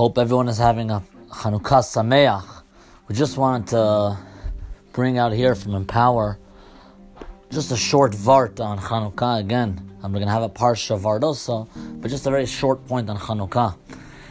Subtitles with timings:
[0.00, 2.62] Hope everyone is having a Hanukkah Sameach.
[3.06, 4.16] We just wanted to
[4.94, 6.38] bring out here from Empower
[7.50, 9.78] just a short vart on Hanukkah again.
[10.02, 11.68] I'm going to have a parsha vart also,
[12.00, 13.76] but just a very short point on Hanukkah.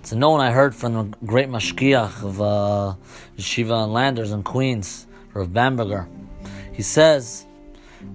[0.00, 2.94] It's a known I heard from the great mashgiach of uh,
[3.38, 6.08] Yeshiva and Landers in Queens, Rav Bamberger.
[6.72, 7.46] He says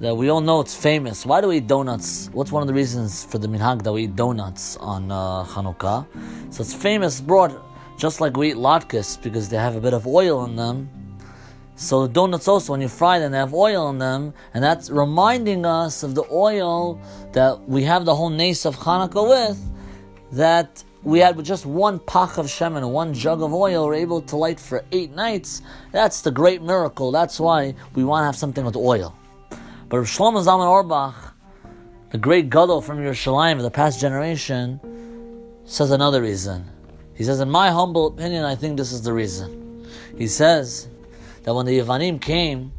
[0.00, 1.26] that we all know it's famous.
[1.26, 2.30] Why do we eat donuts?
[2.32, 6.06] What's one of the reasons for the minhag that we eat donuts on uh, Hanukkah?
[6.52, 7.52] So it's famous brought
[7.98, 10.88] just like we eat latkes because they have a bit of oil in them.
[11.76, 14.90] So the donuts also, when you fry them, they have oil in them, and that's
[14.90, 17.00] reminding us of the oil
[17.32, 19.58] that we have the whole nace of Hanukkah with.
[20.32, 24.20] That we had with just one pach of shemen, one jug of oil, we're able
[24.22, 25.62] to light for eight nights.
[25.92, 27.10] That's the great miracle.
[27.10, 29.14] That's why we want to have something with oil.
[29.90, 31.34] But Rav Shlomo Zalman Auerbach,
[32.10, 34.78] the great gadol from Yerushalayim of the past generation,
[35.64, 36.64] says another reason.
[37.12, 39.84] He says, in my humble opinion, I think this is the reason.
[40.16, 40.86] He says
[41.42, 42.70] that when the Yevanim came,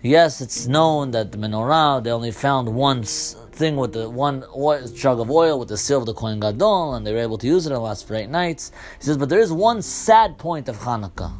[0.00, 4.86] yes, it's known that the menorah, they only found one thing with the one oil,
[4.86, 7.48] jug of oil with the seal of the Kohen Gadol, and they were able to
[7.48, 8.70] use it and last for eight nights.
[9.00, 11.32] He says, but there is one sad point of Hanukkah.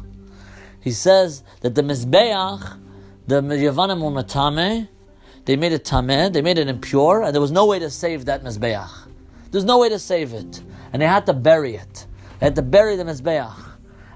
[0.81, 2.79] He says that the Mizbeach,
[3.27, 4.87] the Yevanim were matame,
[5.45, 8.25] they made it tameh, they made it impure, and there was no way to save
[8.25, 8.89] that Mizbeach.
[9.51, 10.61] There's no way to save it.
[10.91, 12.05] And they had to bury it.
[12.39, 13.53] They had to bury the Mizbeach.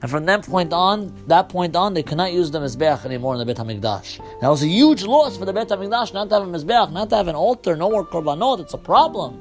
[0.02, 3.40] And from that point on, that point on, they cannot use the Mizbeach anymore in
[3.40, 4.20] the Beit HaMikdash.
[4.42, 7.10] That was a huge loss for the Beit HaMikdash, not to have a Mizbeach, not
[7.12, 9.40] to have an altar, no more Korbanot, it's a problem.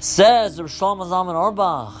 [0.00, 1.92] Says Rav Shlomo Zalman Auerbach,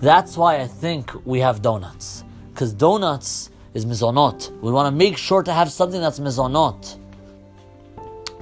[0.00, 2.24] that's why I think we have donuts.
[2.52, 4.50] Because donuts is mizonot.
[4.60, 6.98] We want to make sure to have something that's mizonot.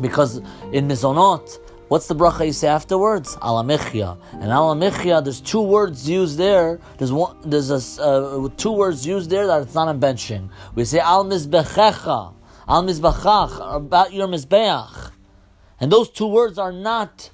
[0.00, 0.38] Because
[0.72, 3.38] in mizonot, What's the bracha you say afterwards?
[3.40, 4.18] Al Hamichya.
[4.34, 6.80] And al hamichya, there's two words used there.
[6.98, 7.38] There's one.
[7.42, 10.50] There's a, uh, two words used there that it's not in benching.
[10.74, 12.34] We say al mizbechecha,
[12.68, 15.12] al mizbachach, about your mizbeach,
[15.80, 17.30] and those two words are not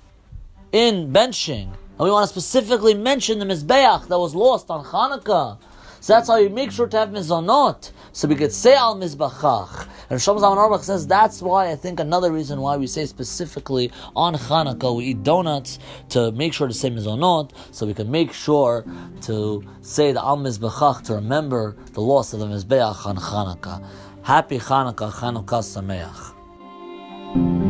[0.70, 1.64] in benching.
[1.64, 5.58] And we want to specifically mention the mizbeach that was lost on Hanukkah.
[6.04, 7.90] So that's how you make sure to have mizonot.
[8.12, 9.88] So we could say al mizbachach.
[10.10, 13.90] And Shlomo Zalman Auerbach says that's why I think another reason why we say specifically
[14.14, 15.78] on Hanukkah we eat donuts
[16.10, 18.84] to make sure to say mizonot, so we can make sure
[19.22, 23.82] to say the al mizbachach to remember the loss of the mizbeach on Hanukkah.
[24.24, 27.63] Happy Hanukkah, Hanukkah Sameach.